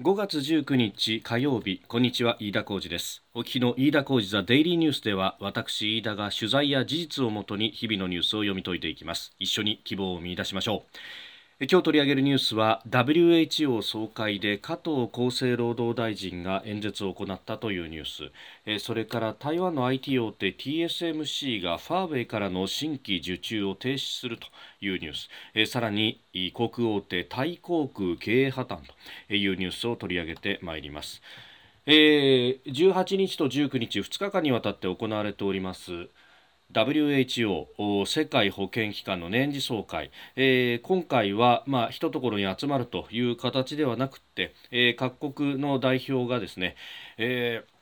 [0.00, 3.24] 5月19日火曜日こんにちは飯田浩二です。
[3.34, 9.34] お聞きの飯田浩二ザデイリーニュースでは私飯田が取材や事実をもとに日々のニュースを読み解いていきます。
[9.40, 10.96] 一緒に希望を見出しましょう。
[11.60, 18.80] 今日取り上げるニュースは WHO 総会で加藤厚生労働大臣が演説を行ったというニュース。
[18.84, 24.46] それから台湾の IT 大手 TSMC がファーウェイからの新規受注を停止すると
[24.80, 25.68] いうニュース。
[25.68, 26.22] さらに
[26.54, 28.78] 航空大手タイ航空経営破綻
[29.28, 31.20] というニュースを取り上げてまいります。
[31.86, 36.08] えー、18日と19日2日間にわたって行われております
[36.74, 46.76] WHO 世界保健機関の年次総会、えー、今回は、まあ、一ところに集まるという形ではなくて、えー、各国の代表がですね、
[47.16, 47.77] えー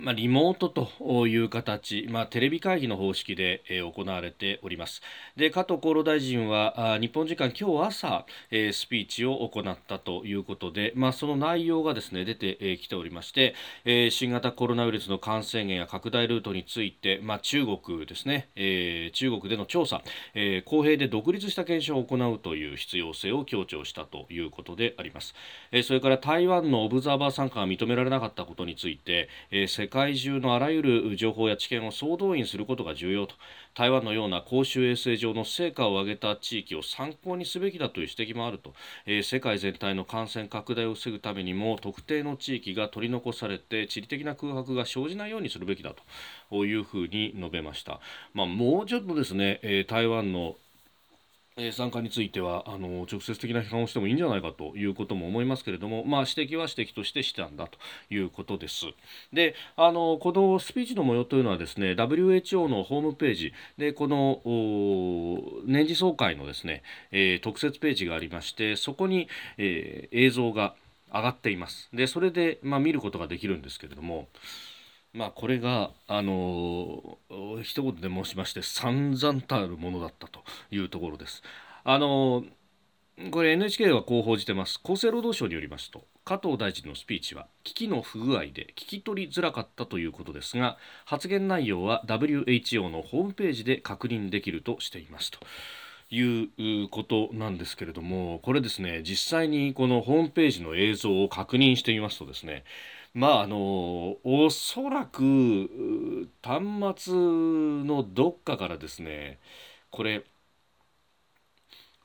[0.00, 5.02] まあ、リモートという形、まあ、テレビ会議の方式で、えー、行われております。
[5.36, 13.54] で加藤厚労大臣はあ日本時間今日朝、えー、スピーチを行ったということで、まあ、その内容がですね出てき、えー、ておりまして、
[13.84, 20.02] えー、新型コロナウイルスの感染源や拡大ルートについて、まあ、中国ですね、えー、中国での調査、
[20.34, 25.34] えー、公平で独立した検証を行うという必要性を強調したということであります、
[25.72, 33.34] えー、それから台湾のオブザーバー参加が認められなかったことについて、えー世界中のあらゆる情報や知見を総動員することが重要と
[33.74, 38.72] 台湾のような公衆衛生上の成果を上げた地域を参考にすべきだという指摘もあると、
[39.04, 45.92] えー、世界全体の感染拡大を防ぐためにも特定の地域が取り残されて地理的な空白が生じないようにするべきだ
[46.48, 48.00] というふうに述べました。
[48.32, 50.56] まあ、もうちょっとですね、えー、台湾の
[51.56, 57.78] え参加についてはあの直接的な批判をしてもいいんじゃないかということも思いますけれども、まあ、指摘は指摘としてしたんだと
[58.12, 58.86] いうことです。
[59.32, 64.40] であのこのスピーチの模様というのはですね WHO のホームページでこの
[65.66, 70.74] 年次総会のですね、えー、特設ページがありましてそこに、えー、映像が
[71.12, 71.88] 上がっています。
[71.92, 74.26] でそれで、まあ、見ることができるんですけれども。
[75.14, 80.40] まあ、これが、あのー、一言で申しまして散々たるものだったと
[80.72, 81.42] いうところです。
[81.84, 95.38] あのー、これ NHK はこう報じてます厚生労働省によりますと加藤大臣のスピーチは危機の不具合で聞き取りづらかったということですが発言内容は WHO のホームページで確認できるとしていますと。
[96.10, 102.62] いうことなんですけれどもこれですね実際にこのホームページの映像を確認してみますとですね
[103.14, 109.38] まああのおそらく端末のどっかからですね
[109.90, 110.24] これ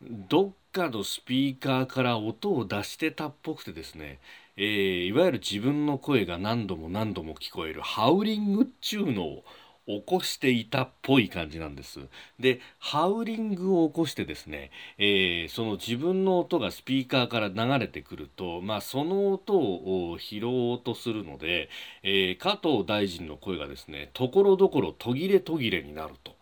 [0.02, 4.20] どっかのスピーカーから音を出してたっぽくてですね、
[4.56, 9.44] えー、いわゆる自分の声が何度も何度も聞こえるハウリングっちゅうのを
[9.90, 12.00] 起こしていたっぽい感じなんです。
[12.40, 14.70] でハウリングを起こしてですね、
[15.00, 21.70] えー、その自分の音がスピーカーから流れてくると、まあ、その音を拾おうとするので、
[22.04, 26.39] えー、加藤大臣の声がですねところどころ途切れ途切れになると。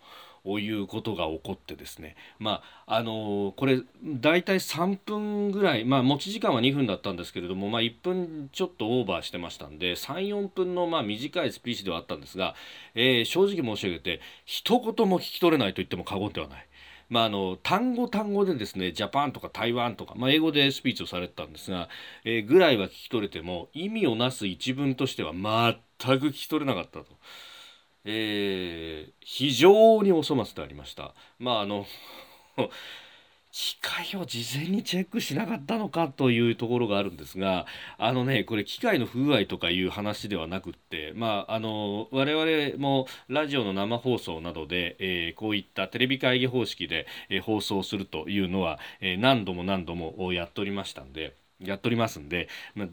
[0.59, 12.55] いうことが起こってですね、まああの、これ大体3分ぐらい、まあ、持ち時間は2分だったんですけれども、まあ、1分ちょっとオーバーしてましたんで34分のまあ短いスピーチではあったんですが、
[12.95, 16.67] えー、正直申し上げて一言も聞き取れないと言っても過言ではない。
[17.09, 21.87] まあ、あの単語単語でですねジャパンとか台湾とか、まあ、英語でスピーチをされてたんですが、
[22.25, 27.05] えー、ぐらいは聞き取れても意味をなす一文としては全く聞き取れなかったと。
[28.09, 31.13] えー、非常にお粗末でありました。
[31.39, 31.85] まああの
[33.51, 37.65] 機械を事前にチェックしなかったのかというところがあるんですが
[37.97, 51.35] あのねこれ機械の不具合とかいう話ではなくってまああの我々もラジオの生放送などで、えー、こういったテレビ会議方式で、えー、放送するというのは、えー、何度も何度もやっておりましたんで。
[51.59, 52.87] やっておりますんで、まあ、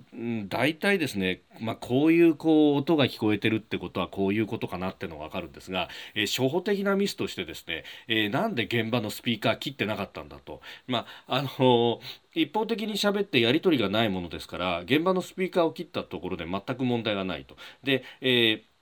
[0.49, 11.99] 大体ですね、まあ、こういうこう音が聞こえてるってことはこういうことかなってのが分かるんですが、えー、初歩的なミスとしてですね、えー、なんで現場のスピーカー切ってなかったんだと、まああのー、
[12.35, 17.57] 一方的に喋ってやり取りがないものですから現場のスピーカーを切ったところで全く問題がないと。
[17.83, 18.74] で、えー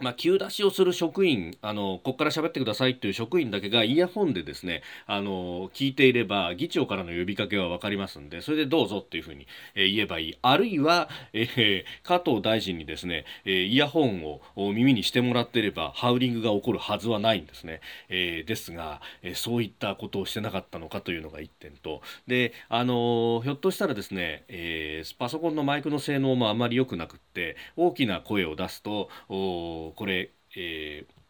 [0.00, 10.38] まあ、急出しをする職員あのここから喋ってくださいという職員だけがイヤホンでですねあの聞いていれば議長からの呼びかけは分かりますんでそれでどうぞっていうふうに、え、言えばいい。
[10.42, 22.02] あるいは、えー、加藤大臣にですね、え、イヤホンを耳にしてもらっていればハウリングが起こるはずはないんですね、えー、ですが、え、そういったことをしてなかったのかというのが1点と。
[22.26, 27.29] であのひょっとしたらですね、えー、パソコンのマイクの性能もあまり良くなくて
[27.76, 31.20] 大きな声を出すとこれ、えー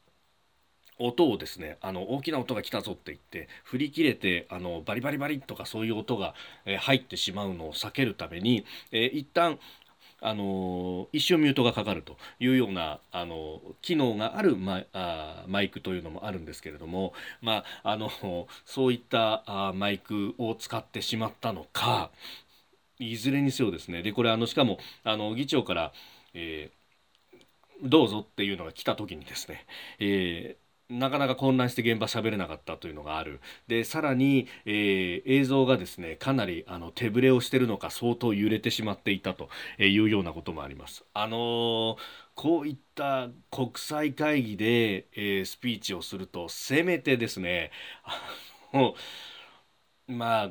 [1.01, 6.35] 音をですねあの大きな音が来たぞって言って振り切れてあのバリバリバリとかそういう音が、
[6.67, 9.59] えー、入ってしまうのを避けるために、えー、一旦
[10.23, 18.11] あの一瞬ミュートがかかるというようなあの機能があるマあマイクというのもあるんですけれども、まあ、あの
[18.67, 22.11] そういったあマイクを使ってしまったのか
[23.01, 25.93] いずれにせよですねでこれあのしかもあの議長から、
[26.35, 29.67] えー、どうぞっていうのが来た時にですね、
[29.99, 39.49] えーなかなか混乱して現場喋れなかったというのがあるでさらに、えー、映像がですねかなりあの手ぶれをしてるのか相当揺れてしまっていたと
[39.79, 41.05] いうようなこともあります。
[41.15, 41.97] あのー、
[42.35, 47.71] こういった国際会議で、えー、スピーチをするとせめてですね
[50.09, 50.51] まあ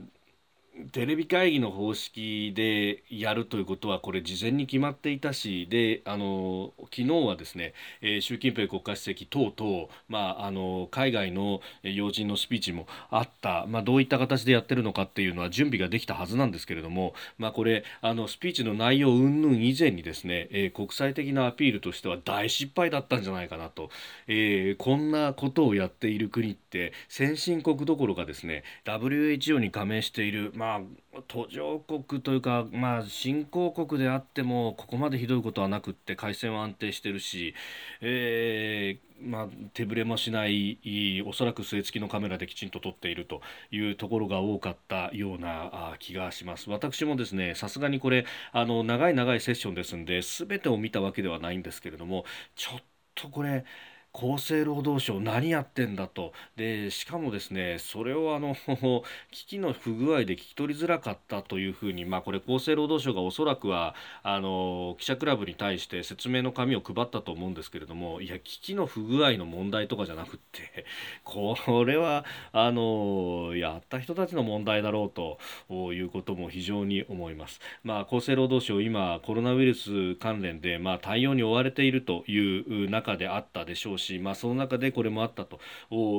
[0.92, 23.90] テレビ会議の方式でやるということはこれ事前に決まっていたしであの昨日はですね、えー、習近平国家主席等々、まあ、あの海外の要人のスピーチもあった、まあ、どういった形でやってるのかっていうのは準備ができたはずなんですけれども、まあ、これあのスピーチの内容云々以前にですね、えー、国際的なアピールとしては大失敗だったんじゃないかなと、
[24.28, 30.86] えー、こんなことをやっている国って先進国どころかですね WHO に加盟している、まま
[31.20, 37.56] あ途上国というか、まあ、新興国であってもここまでひどいことはなくって回線は安定してるし、
[38.02, 40.80] えーまあ、手ぶれもしない
[41.26, 46.70] おそらく据え付きのカメラできちんと撮っているというところが多かったような気がします。
[46.70, 52.26] 私もですねさすがにこれあの長い長いセッションですんで全てを見たわけではないんですけれども
[52.56, 52.84] ちょっ
[53.16, 53.66] とこれ
[54.14, 58.56] 厚生労働省何やってんだとでしかもですねそれをあの
[59.32, 70.86] 機器の不具合で聞き取りづらかったというふうに、まあ、これ厚生労働省がおそらくはあの記者クラブに対して説明の紙を配ったと思うんですけれどもいや機器の不具合の問題とかじゃなくって
[71.24, 77.62] これはあのやった人たちの問題だろうということも非常に思います。
[77.84, 85.60] まあ、厚生労働省今コロナウイルス関連で、まあ、対応に追われているという中であったでしょうし、まあ、その中でこれもあったと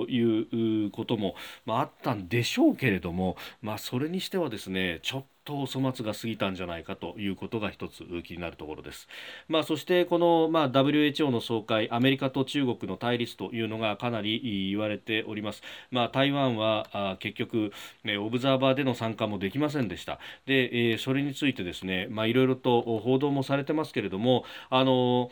[0.09, 1.35] いうことも、
[1.67, 9.09] まあ、あったんでしょうけれども、まあ、それにしてはですねちょっとお粗末が過ぎたんじゃないかということが一つ気になるところです。
[9.49, 15.63] まあ、そしてこの、まあ、WHO の総会アメリカと中国の対立というのがかなり言われております。
[15.91, 17.73] まあ、台湾はあ結局、
[18.05, 20.19] ね、オブザーバーでの参加もできませんでした。
[20.47, 25.31] で、えー、それについてですね、まあ、いろいろと報道もされてますけれどもあの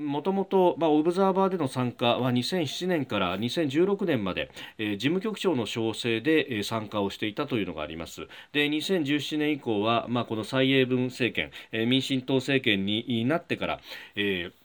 [0.00, 8.26] もともと、まあ、オブザーバーでの参加は2007年から2016年まで、えー、事務局長の招請で、えー、参加をしていたというのがあります。
[8.52, 13.80] で2017年以降は、まあ、この蔡英文政権、えー、民進党政権になってから、
[14.16, 14.59] えー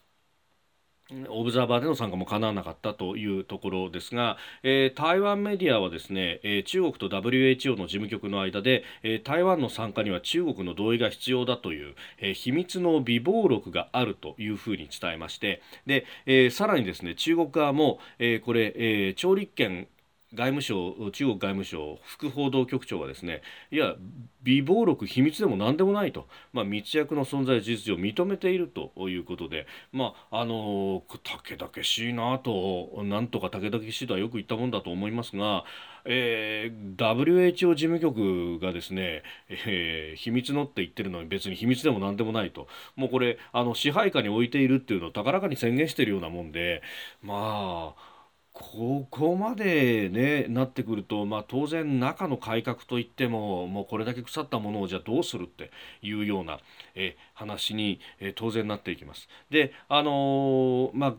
[1.30, 19.88] オブザーバーでの参加もかなわなかったというところですが、えー、台湾メディアはですね、えー、中国と WHO の事務局の間で、えー、台湾の参加には中国の同意が必要だという、え秘密の備忘録があるというふうに伝えましてで、えさらにですね中国側も、えこれ、えー、立権
[20.36, 23.42] 外務省中国外務省副報道局長がですね
[23.72, 23.96] いや
[24.44, 35.64] 備忘録秘密でも何でもないと、まあ、密約の存在事実上認めているということでまああのたけだけしいなとなんとかたけだけしいとはよく言ったもんだと思いますが、
[36.06, 42.68] えー、WHO 事務局がですね、えー、秘密のって言ってるのに別に秘密でも何でもないと。
[42.96, 46.82] もうこれあの支配下に置いているっていうのを高らかに宣言しているようなもんで
[47.24, 48.15] まあ
[48.58, 55.72] ここまで、ね、なってくると、まあ、当然中の改革といってももうこれだけ腐ったものをじゃあどうするって
[56.02, 56.60] いうような
[56.96, 59.28] え話にえ当然なっていきます。
[59.50, 61.16] であのー、まあ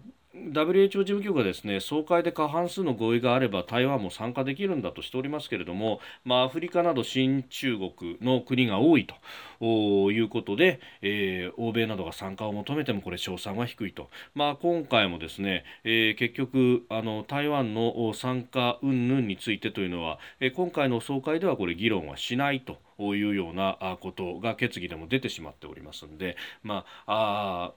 [0.52, 22.78] WHO 事務局がですね総会で過半数の合意があれば台湾も参加できるんだとしておりますけれども、まあ、アフリカなど新中国の国が多いということで、えー、欧米などが参加を求めてもこれ勝算は低いと、まあ、今回もですね、えー、結局あの台湾の参加云々についてというのは、えー、今回の総会ではこれ議論はしないと
[23.14, 27.72] いうようなことが決議でも出てしまっておりますので、まあ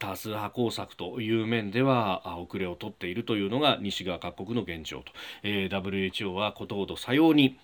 [0.00, 5.12] 多数派工作という面では遅れを取っているというのが西側各国の現状と、
[5.44, 7.58] えー、WHO はことほどさように、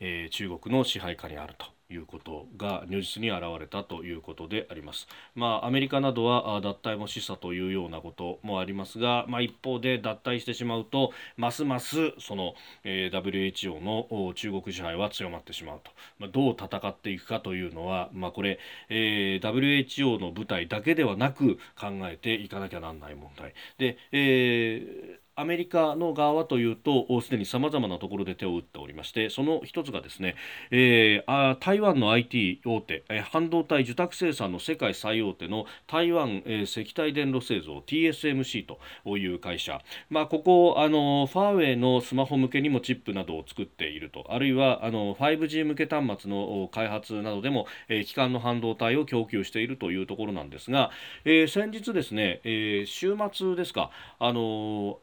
[0.00, 1.75] えー、中国の支配下にあると。
[1.90, 5.06] いうことが如実に現れたということであります。
[5.34, 30.34] まあ、アメリカなどは脱退も示唆というようなこともありますが、まあ、一方で脱退してしまうとますますその、えー、WHO の中国支配は強まってしまうと、まあ、どう戦っていくかというのは、まあ、これ、えー、WHO の舞台だけではなく考えていかなきゃなんない問題で、えーアメリカの側はというとすでにさまざまなところで手を打っておりましてその一つがですね、
[30.70, 38.66] えー、台湾の IT 大手、半導体受託生産の世界最大手の台湾、えー、石体電路製造 TSMC
[39.04, 44.26] という会社、まあ、ここあのファーウェイのスマホ向けにもチップなどを作っていると。
[44.30, 50.90] あるいはあの 5G 向け端末の開発などでも、えー、基幹の半導体を供給しているというところなんですが、
[51.24, 54.98] えー、先日ですね、えー、週末ですかあの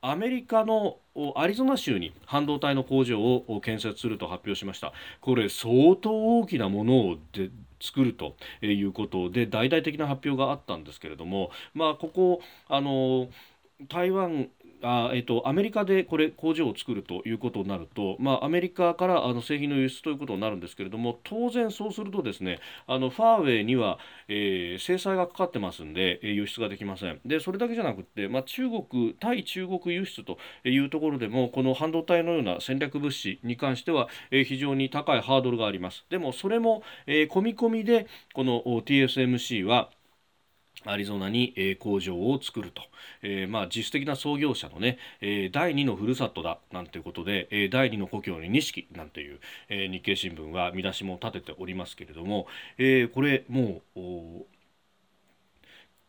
[0.00, 0.98] アメリカの
[1.36, 4.92] アリゾナ州に半導体の工場を建設すると発表しました。
[5.20, 7.50] これ相当大きなものをで
[7.80, 13.28] 作るということで大々的な発表があったんですけれどもまあここあの
[13.88, 14.48] 台湾
[14.82, 27.20] あえっと、アメリカでこれ工場を作るということになると、まあ、アメリカからあの製品の輸出ということになるんですけれども当然そうするとですねあのファーウェイには、えー、制裁がかかってますんで輸出ができません。
[27.24, 36.04] でそれだけじゃなくて、まあ、中国対中国輸出というところでもこの半導体のような戦略物資に関しては、えー、非常に高いハードルがあります。
[36.10, 39.90] でもそれも、えー、込み込みでこの TSMC は
[40.84, 42.82] アリゾナに、え、工場を作ると、
[43.22, 52.46] えー、まあ、実質的な創業者のね、えー、第2のふるさとだなんていうことで、え第2の故郷に錦なんていう、え日経新聞は見出しも立てておりますけれども、
[52.78, 54.46] えこれもう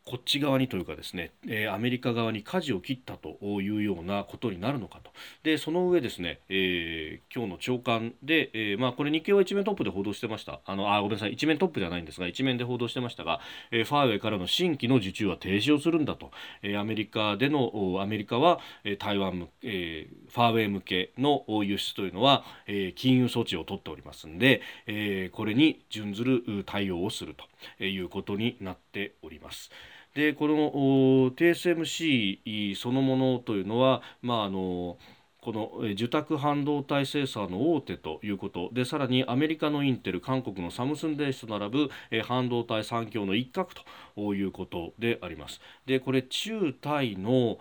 [0.10, 5.12] こっち側にというかですね、えー、アメリカ側に舵を切ったというようなことになるのかと。
[5.44, 10.62] でその上ですね、えー、今日の朝刊で、えー、まあ、これ日経は一面トップで報道してました。
[10.66, 13.39] あのあごめんなさい一面トップではないんですが一面で報道してましたが、
[13.70, 16.32] えファーウェイからの新規の受注は停止をするんだと、
[16.63, 18.60] えアメリカでのアメリカは、
[18.98, 27.36] 台湾、えファーウェイ向けの輸出というのは、え金融措置を取っておりますんで、えこれに準ずる対応をする
[27.78, 29.70] ということになっております。
[30.13, 30.56] でこの
[31.32, 34.98] TSMC そのものというのは、まあ、あの
[35.42, 41.89] この受託半導体生産の大手ということでさらにアメリカのインテル韓国のサムスン電子と並ぶ
[42.24, 43.70] 半導体産業の一角
[44.16, 45.62] ということであります。
[45.86, 47.58] でこれ中台の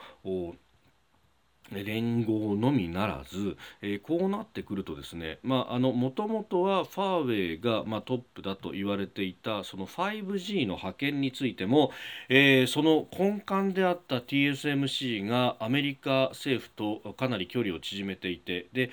[1.73, 11.91] 連合のみならず、えー、こうなってくるとですねもともとはファーウェイが、まあ、トップだと言われていたその 5G の覇権についても、
[12.29, 18.91] えー、その根幹であった TSMC がアメリカ政府とかなり距離を縮めていてで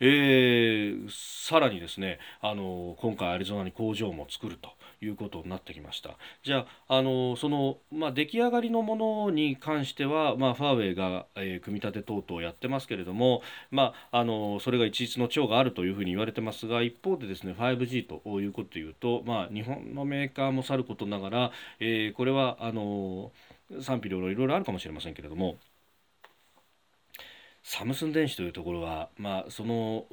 [0.00, 1.08] えー、
[1.48, 4.70] さらにですねあの今回アリゾナに工場も作ると。
[5.04, 6.16] いうことになってきました。
[6.42, 23.32] じゃああのその、まあ、出来上がりのものに関しては、まあ、ファーウェイが、えー、組み立て等々やってますけれども、まあ、あのそれが一律の長があるというふうに言われてますが一方でですね 5G ということでいうと、まあ、日本のメーカーもさることながら、えー、これはあの
[23.80, 25.56] 賛否両論いろいろあるかもしれませんけれども
[27.62, 30.04] サムスン電子というところは、まあ、その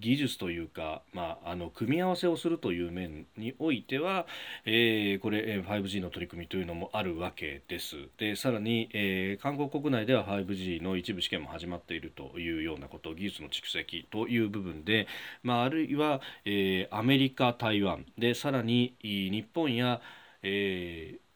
[0.00, 4.26] 技術というか、まあ、あの組み合わせをするという面においては、
[4.64, 7.96] えー、これ 5G の取り組みというのもあるわけです。
[8.18, 15.06] でさらに、えー、韓国国内では 5G の一部試験も始まっているというようなこと技術の蓄積という部分で、
[15.42, 20.00] まあ、あるいは、えー、アメリカ台湾でさらに日本や、
[20.42, 21.26] えー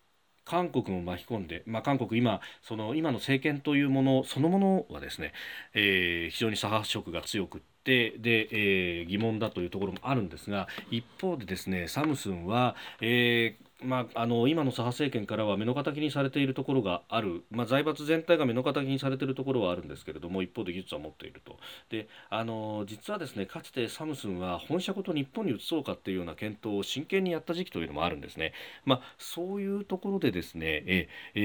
[0.51, 5.33] 韓国も巻き込んで、まあ、韓国今その今の政権というものそのものはですね、
[5.75, 21.57] えー、非常に左派色が強くでで、えー、疑問だというところもあるんですが一方でですねサムスンは、えーまあ、あの今の左派政権からは目の敵にされているところがある、まあ、財閥全体が目の敵にされているところはあるんですけれども一方で技術は持っていると。
[21.89, 28.53] であの実はですねかつてサムスンは本社ごと日本に移そうかっていうような検討を真剣にやった時期というのもあるんですね、
[28.85, 31.41] まあ、そういうところでですねえ、え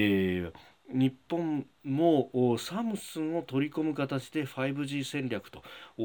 [0.52, 5.62] ー日本もサムスンを取り込む形で 5G 戦略と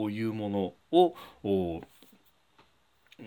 [0.09, 1.83] いうものを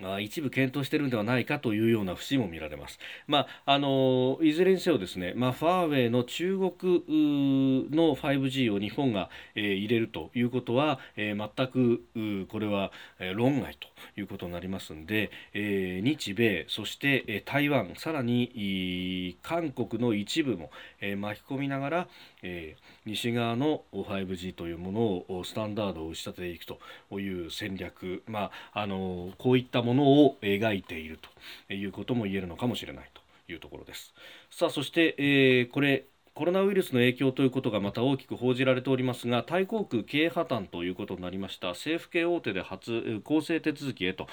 [0.01, 2.99] まあ、一部検討してるんではないかというような節も見られます。
[3.27, 6.71] まあ、あのいずれにせよですね、まあ、ファーウェイの中国
[7.91, 12.91] の 5G を日本が、えー、入れるということは、えー、全くこれは、
[13.35, 20.71] 論外ということになりますんで、えー、日米そして、え、台湾さらに韓国の一部も、
[21.01, 22.07] え、巻き込みながら、
[22.43, 31.19] え、西側の 5G というものをスタンダードを打ち立てていくという戦略、まあ、あのこういったものを描いている
[31.67, 34.13] ということも言えるのかもしれないというところです。
[34.51, 36.05] さあそして、えー、これ
[36.35, 44.27] コロナウイルスの影響ということがまた大きく報じられておりますがタイ航空経営破綻ということになりました政府系大手で初公正手続きへと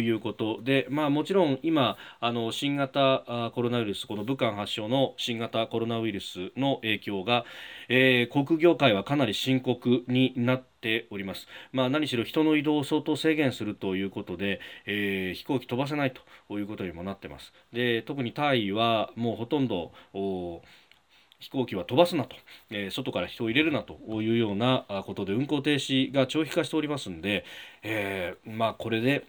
[0.00, 7.44] いうことで、まあ、もちろん今あの新型コロナウイルスこの武漢発祥の新型コロナウイルスの影響が、
[7.90, 11.46] えー、航空業界はかなり深刻になっております。
[11.70, 16.14] まあ、何しろ人の移動を相当制限するということで、えー、飛行機飛ばせない
[16.48, 17.52] ということにもなってます。
[17.74, 19.92] で特にタイはもうほとんど
[21.42, 22.36] 飛行機は飛ばすなと、
[22.70, 27.44] えー、外から人を入れるなというようなことで運航停止が長期化しておりますんで、
[27.82, 29.24] えー、まあこれで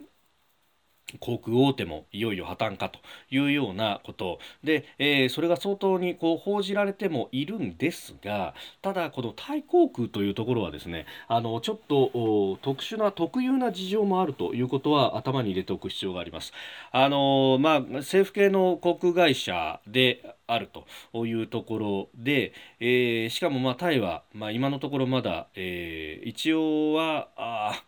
[1.19, 16.53] 航空大手もいよいよ破綻かというようなことで、えー、それが相当にこう報じられてもいるんですがただこのタイ航空というところはですねあのちょっと特殊な特有な事情もあるということは頭に入れておく必要があります。
[16.91, 20.69] あのまあ、政府系の航空会社である
[21.11, 27.83] というところで、えー、しかもまあタイは、まあ、今のところまだ、えー、一応はあ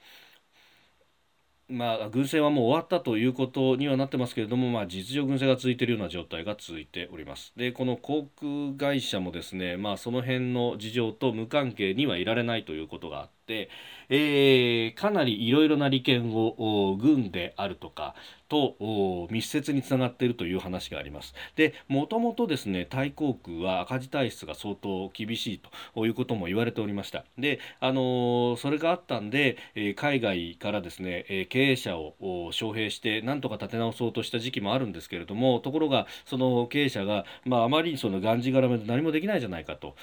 [1.68, 7.54] まあ、軍政はもう終わったということにはなってますけれども、まあ、実情軍政が続いているような状態が続いております。
[7.56, 18.16] でこの航空会社もですね、まあ、その辺の事情と無関係にはいられないということがあって、えー、かなりいろいろな利権を軍であるとか
[18.48, 21.34] と密接につながっているという話があります。
[21.56, 25.62] でもともとですねタイ航空は赤字体質が相当厳しい
[25.94, 27.26] ということも言われておりました。
[27.38, 32.16] であのそれがあったんで、え海外からですね、え経営者を
[32.52, 39.96] 招聘してなんとか立て直そうとした時期もあるんですけれどもところがその経営者が、まあ、あまりにそのがんじがらめで何もできないじゃないかと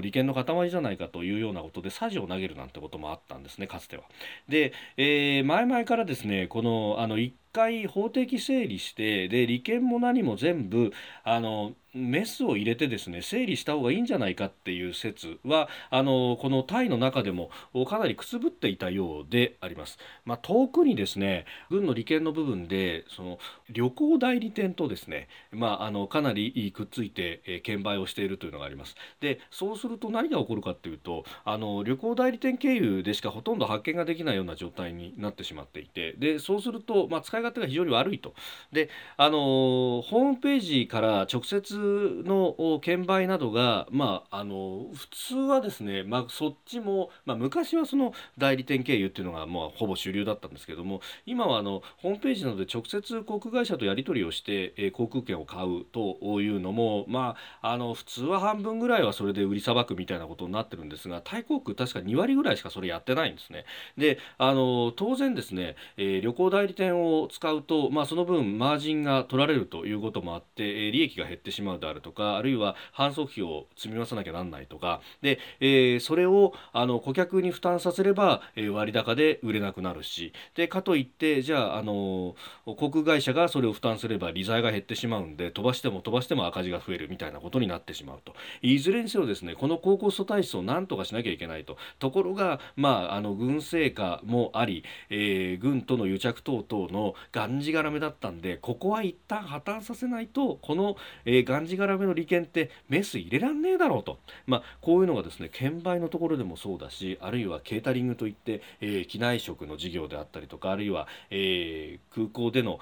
[0.00, 4.04] 利権の塊じゃないかというようなことでさじを投げるなんてこともあったんですねかつては。
[4.48, 10.92] で、えー、前々からですねこのあの1回法的整理してで利権も何も全部
[11.24, 17.50] あのメスを入れてですね整理した方がいいんじゃないかっていう説はあのこのタイの中でも
[17.86, 19.98] かなりくすぶっていたようであります。
[20.24, 23.38] まあ、遠くにですね軍の利権の部分でその
[23.70, 28.94] 旅行代理店とですね、まあ、あのかなりくっついて、えー、券売をしているというのがあります。
[29.20, 38.34] でそうすると何が起こるかっていうとあの旅行代理店経由でしかほとんど発見ができないような状態になってしまっていてでそうすると、まあ、使い勝手が非常に悪いと。
[38.72, 63.64] であのホームページから直接の券売などが、まあ、あの普通はですね、まあ、そっちも、まあ、昔はその代理店経由っていうのが、まあ、ほぼ主流だったんですけども今はあのホームページなどで直接航空会社とやり取りをして、えー、航空券を買うというのも、まあ、あの普通は半分ぐらいはそれで売りさばくみたいなことになってるんですがタイ航空確か2割ぐらいしかそれやってないんですね。
[63.96, 88.34] であの当然ですね、えー、旅行代理店を使うと、まあ、その分マージンが取られるということもあって、えー、利益が減ってしまうであるとかあるいは反則費を積み増さなきゃなんないとかで、えー、それをあの顧客に負担させれば、えー、割高で売れなくなるしでかといってじゃああの航空会社がそれを負担すれば利材が減ってしまうんで飛ばしても飛ばしても赤字が増えるみたいなことになってしまうと。
[88.60, 91.76] いずれにせよですねこの高コスト体質を何とかしなきゃいけないと。
[91.98, 112.78] ところがまああの軍政下もあり、えー、軍との癒着等々のがんじがらめだったんでここは一旦破綻させないとこの、えー、がんじがらめの利権ってメス入れらんねえだろうと、まあ、こういうのがですね券売のところでもそうだしあるいはケータリングといって、えー、機内食の事業であったりとかあるいは、えー、空港での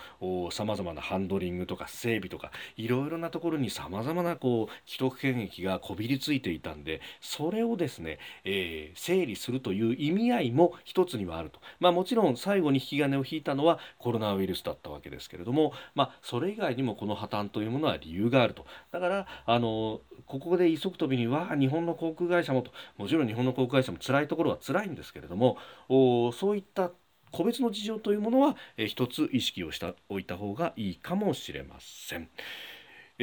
[0.51, 18.67] さまざまなハンドリングとか整備とかいろいろなところにさまざまなこう既得権益がこびりついていたんでそれをですね、えー、整理するという意味合いも一つにはあると、まあ、もちろん最後に引き金を引いたのはコロナウイルスだったわけですけれども、まあ、それ以外にもこの破綻というものは理由があると。
[18.93, 25.57] だからあのここで急ぐとびには日本の航空会社もともちろん日本の航空会社も辛いところは辛いんですけれども
[25.89, 26.91] おそういった
[27.33, 32.29] 個別の事情というものは、えー、一つ意識をしておいた方がいいかもしれません。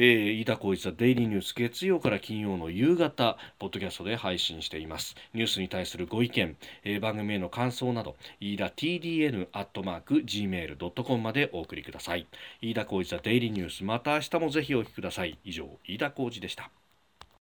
[0.00, 5.16] ー、飯田浩一ザデイリーニュース月曜から金曜の夕方ポッドキャストで配信しています。
[5.34, 12.28] ニュースに対するご意見、えー、番組への感想など飯田 TDN アットマーク Gmail.com までお送りください。
[12.62, 15.36] 飯田浩一ザデイリーニュースまた明日もぜひお聞きください。
[15.44, 16.70] 以上飯田浩二でした。